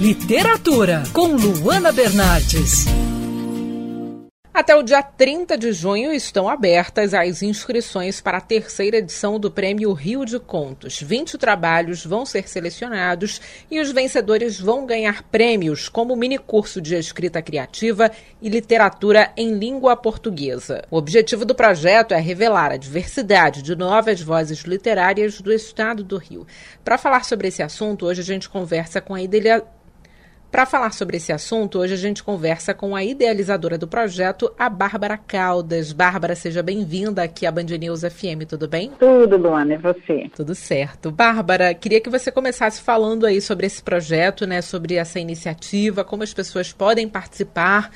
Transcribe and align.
Literatura, 0.00 1.02
com 1.12 1.34
Luana 1.34 1.90
Bernardes. 1.90 2.84
Até 4.54 4.76
o 4.76 4.82
dia 4.82 5.02
30 5.02 5.58
de 5.58 5.72
junho 5.72 6.12
estão 6.12 6.48
abertas 6.48 7.14
as 7.14 7.42
inscrições 7.42 8.20
para 8.20 8.38
a 8.38 8.40
terceira 8.40 8.98
edição 8.98 9.40
do 9.40 9.50
Prêmio 9.50 9.92
Rio 9.92 10.24
de 10.24 10.38
Contos. 10.38 11.02
20 11.02 11.36
trabalhos 11.36 12.04
vão 12.04 12.24
ser 12.24 12.48
selecionados 12.48 13.40
e 13.68 13.80
os 13.80 13.90
vencedores 13.90 14.60
vão 14.60 14.86
ganhar 14.86 15.24
prêmios, 15.24 15.88
como 15.88 16.14
o 16.14 16.16
minicurso 16.16 16.80
de 16.80 16.94
escrita 16.94 17.42
criativa 17.42 18.08
e 18.40 18.48
literatura 18.48 19.32
em 19.36 19.54
língua 19.54 19.96
portuguesa. 19.96 20.84
O 20.92 20.96
objetivo 20.96 21.44
do 21.44 21.56
projeto 21.56 22.14
é 22.14 22.20
revelar 22.20 22.70
a 22.70 22.76
diversidade 22.76 23.62
de 23.62 23.74
novas 23.74 24.20
vozes 24.22 24.60
literárias 24.60 25.40
do 25.40 25.52
estado 25.52 26.04
do 26.04 26.18
Rio. 26.18 26.46
Para 26.84 26.98
falar 26.98 27.24
sobre 27.24 27.48
esse 27.48 27.64
assunto, 27.64 28.06
hoje 28.06 28.20
a 28.20 28.24
gente 28.24 28.48
conversa 28.48 29.00
com 29.00 29.12
a 29.12 29.20
para 30.50 30.64
falar 30.64 30.92
sobre 30.92 31.18
esse 31.18 31.32
assunto, 31.32 31.78
hoje 31.78 31.94
a 31.94 31.96
gente 31.96 32.22
conversa 32.22 32.72
com 32.72 32.96
a 32.96 33.04
idealizadora 33.04 33.76
do 33.76 33.86
projeto, 33.86 34.50
a 34.58 34.68
Bárbara 34.68 35.18
Caldas. 35.18 35.92
Bárbara, 35.92 36.34
seja 36.34 36.62
bem-vinda 36.62 37.22
aqui 37.22 37.46
à 37.46 37.52
Band 37.52 37.64
News 37.78 38.00
FM, 38.00 38.46
tudo 38.48 38.66
bem? 38.66 38.90
Tudo, 38.98 39.36
Luana, 39.36 39.74
e 39.74 39.76
você? 39.76 40.30
Tudo 40.34 40.54
certo. 40.54 41.10
Bárbara, 41.10 41.74
queria 41.74 42.00
que 42.00 42.08
você 42.08 42.32
começasse 42.32 42.80
falando 42.80 43.26
aí 43.26 43.40
sobre 43.40 43.66
esse 43.66 43.82
projeto, 43.82 44.46
né, 44.46 44.62
sobre 44.62 44.94
essa 44.94 45.20
iniciativa, 45.20 46.02
como 46.02 46.22
as 46.22 46.32
pessoas 46.32 46.72
podem 46.72 47.08
participar. 47.08 47.90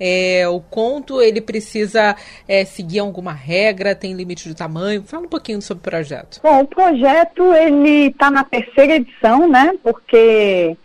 É, 0.00 0.46
o 0.48 0.60
conto 0.60 1.20
ele 1.20 1.40
precisa 1.40 2.16
é, 2.46 2.64
seguir 2.64 3.00
alguma 3.00 3.32
regra, 3.32 3.94
tem 3.94 4.14
limite 4.14 4.48
de 4.48 4.54
tamanho? 4.54 5.02
Fala 5.02 5.24
um 5.24 5.28
pouquinho 5.28 5.60
sobre 5.60 5.80
o 5.80 5.90
projeto. 5.90 6.40
Bom, 6.42 6.62
o 6.62 6.66
projeto 6.66 7.52
ele 7.54 8.06
está 8.06 8.30
na 8.30 8.44
terceira 8.44 8.94
edição, 8.94 9.48
né? 9.48 9.74
Porque 9.82 10.76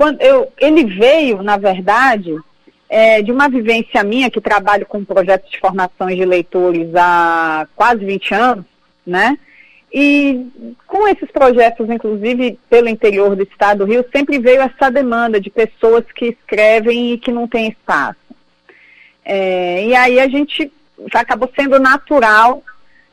quando 0.00 0.18
eu, 0.22 0.50
ele 0.56 0.84
veio, 0.84 1.42
na 1.42 1.58
verdade, 1.58 2.34
é, 2.88 3.20
de 3.20 3.30
uma 3.30 3.50
vivência 3.50 4.02
minha, 4.02 4.30
que 4.30 4.40
trabalho 4.40 4.86
com 4.86 5.04
projetos 5.04 5.50
de 5.50 5.60
formação 5.60 6.06
de 6.06 6.24
leitores 6.24 6.88
há 6.96 7.68
quase 7.76 8.02
20 8.02 8.32
anos, 8.34 8.64
né? 9.06 9.38
E 9.92 10.46
com 10.86 11.06
esses 11.06 11.30
projetos, 11.30 11.86
inclusive 11.90 12.58
pelo 12.70 12.88
interior 12.88 13.36
do 13.36 13.42
estado 13.42 13.84
do 13.84 13.92
Rio, 13.92 14.02
sempre 14.10 14.38
veio 14.38 14.62
essa 14.62 14.90
demanda 14.90 15.38
de 15.38 15.50
pessoas 15.50 16.06
que 16.14 16.28
escrevem 16.28 17.12
e 17.12 17.18
que 17.18 17.30
não 17.30 17.46
têm 17.46 17.68
espaço. 17.68 18.16
É, 19.22 19.84
e 19.84 19.94
aí 19.94 20.18
a 20.18 20.28
gente 20.28 20.72
acabou 21.12 21.52
sendo 21.54 21.78
natural 21.78 22.62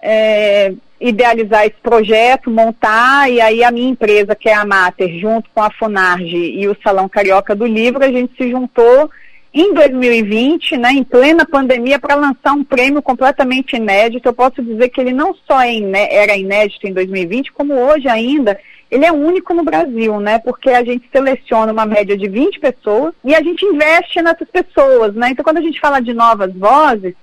é, 0.02 0.74
idealizar 1.00 1.66
esse 1.66 1.78
projeto, 1.82 2.50
montar, 2.50 3.30
e 3.30 3.40
aí 3.40 3.64
a 3.64 3.72
minha 3.72 3.90
empresa, 3.90 4.36
que 4.36 4.50
é 4.50 4.54
a 4.54 4.66
Mater, 4.66 5.20
junto 5.20 5.50
com 5.54 5.62
a 5.62 5.70
Funarge 5.70 6.36
e 6.36 6.68
o 6.68 6.76
Salão 6.84 7.08
Carioca 7.08 7.56
do 7.56 7.66
Livro, 7.66 8.04
a 8.04 8.12
gente 8.12 8.36
se 8.36 8.50
juntou 8.50 9.10
em 9.54 9.74
2020, 9.74 10.78
né, 10.78 10.92
em 10.92 11.04
plena 11.04 11.46
pandemia, 11.46 11.98
para 11.98 12.16
lançar 12.16 12.54
um 12.54 12.64
prêmio 12.64 13.02
completamente 13.02 13.76
inédito. 13.76 14.28
Eu 14.28 14.34
posso 14.34 14.62
dizer 14.62 14.90
que 14.90 15.02
ele 15.02 15.14
não 15.14 15.36
só 15.48 15.62
é 15.62 15.80
era 16.14 16.36
inédito 16.36 16.86
em 16.88 16.94
2020, 16.94 17.54
como 17.54 17.74
hoje 17.74 18.08
ainda, 18.08 18.60
ele 18.90 19.06
é 19.06 19.12
único 19.12 19.54
no 19.54 19.64
Brasil, 19.64 20.20
né? 20.20 20.40
Porque 20.40 20.70
a 20.70 20.84
gente 20.84 21.10
seleciona 21.12 21.72
uma 21.72 21.86
média 21.86 22.16
de 22.16 22.28
20 22.28 22.60
pessoas 22.60 23.14
e 23.24 23.36
a 23.36 23.42
gente 23.42 23.66
investe 23.66 24.22
nessas 24.22 24.48
pessoas, 24.50 25.14
né? 25.14 25.30
Então, 25.32 25.44
quando 25.44 25.58
a 25.58 25.62
gente 25.62 25.80
fala 25.80 26.00
de 26.00 26.14
novas 26.14 26.54
vozes, 26.54 27.14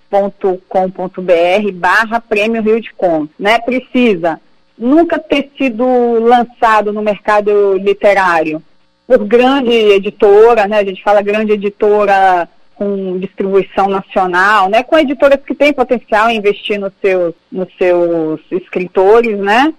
com.br 0.68 1.72
barra 1.72 2.20
Prêmio 2.20 2.62
Rio 2.62 2.80
de 2.80 2.92
Contos, 2.94 3.34
né? 3.38 3.58
Precisa 3.58 4.40
nunca 4.78 5.18
ter 5.18 5.50
sido 5.56 5.84
lançado 6.20 6.92
no 6.92 7.02
mercado 7.02 7.76
literário 7.78 8.62
por 9.06 9.24
grande 9.24 9.70
editora, 9.70 10.66
né? 10.66 10.78
A 10.78 10.84
gente 10.84 11.02
fala 11.02 11.22
grande 11.22 11.52
editora 11.52 12.48
com 12.74 13.18
distribuição 13.18 13.88
nacional, 13.88 14.68
né? 14.68 14.82
Com 14.82 14.98
editoras 14.98 15.40
que 15.46 15.54
têm 15.54 15.72
potencial 15.72 16.28
em 16.28 16.36
investir 16.36 16.78
nos 16.78 16.92
seus, 17.00 17.34
nos 17.50 17.68
seus 17.78 18.40
escritores, 18.50 19.38
né? 19.38 19.72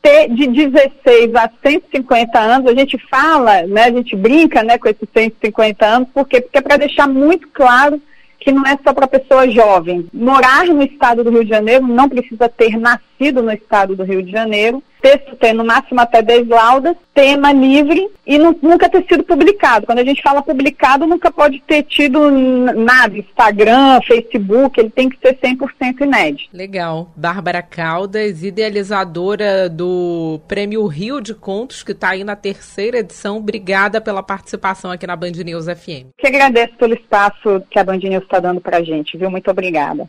Ter 0.00 0.28
de 0.28 0.48
16 0.48 1.34
a 1.36 1.48
150 1.64 2.38
anos, 2.38 2.70
a 2.70 2.74
gente 2.74 2.98
fala, 3.08 3.62
né? 3.62 3.84
A 3.84 3.90
gente 3.92 4.16
brinca, 4.16 4.62
né? 4.62 4.78
Com 4.78 4.88
esses 4.88 5.08
150 5.12 5.86
anos, 5.86 6.08
por 6.12 6.26
quê? 6.26 6.40
Porque 6.40 6.58
é 6.58 6.62
para 6.62 6.78
deixar 6.78 7.06
muito 7.06 7.48
claro 7.48 8.00
que 8.42 8.52
não 8.52 8.66
é 8.66 8.78
só 8.82 8.92
para 8.92 9.06
pessoas 9.06 9.52
jovens. 9.54 10.06
Morar 10.12 10.66
no 10.66 10.82
estado 10.82 11.22
do 11.22 11.30
Rio 11.30 11.44
de 11.44 11.50
Janeiro 11.50 11.86
não 11.86 12.08
precisa 12.08 12.48
ter 12.48 12.76
nascido 12.76 13.42
no 13.42 13.52
estado 13.52 13.94
do 13.94 14.02
Rio 14.02 14.22
de 14.22 14.30
Janeiro, 14.30 14.82
texto 15.02 15.36
ter 15.36 15.52
no 15.52 15.64
máximo 15.64 16.00
até 16.00 16.22
10 16.22 16.48
laudas, 16.48 16.96
tema 17.12 17.52
livre 17.52 18.08
e 18.24 18.38
não, 18.38 18.56
nunca 18.62 18.88
ter 18.88 19.04
sido 19.08 19.24
publicado. 19.24 19.84
Quando 19.84 19.98
a 19.98 20.04
gente 20.04 20.22
fala 20.22 20.40
publicado, 20.40 21.06
nunca 21.06 21.30
pode 21.30 21.60
ter 21.66 21.82
tido 21.82 22.30
nada, 22.30 23.18
Instagram, 23.18 24.00
Facebook, 24.06 24.80
ele 24.80 24.90
tem 24.90 25.08
que 25.08 25.18
ser 25.18 25.36
100% 25.38 26.02
inédito. 26.02 26.48
Legal. 26.56 27.10
Bárbara 27.16 27.60
Caldas, 27.60 28.44
idealizadora 28.44 29.68
do 29.68 30.40
Prêmio 30.46 30.86
Rio 30.86 31.20
de 31.20 31.34
Contos, 31.34 31.82
que 31.82 31.92
está 31.92 32.10
aí 32.10 32.22
na 32.22 32.36
terceira 32.36 32.98
edição. 32.98 33.38
Obrigada 33.38 34.00
pela 34.00 34.22
participação 34.22 34.90
aqui 34.92 35.06
na 35.06 35.16
Band 35.16 35.32
News 35.44 35.66
FM. 35.66 36.12
Que 36.16 36.28
agradeço 36.28 36.74
pelo 36.76 36.94
espaço 36.94 37.62
que 37.68 37.78
a 37.78 37.84
Band 37.84 37.98
News 37.98 38.22
está 38.22 38.38
dando 38.38 38.60
para 38.60 38.78
a 38.78 38.82
gente, 38.84 39.18
viu? 39.18 39.30
Muito 39.30 39.50
obrigada. 39.50 40.08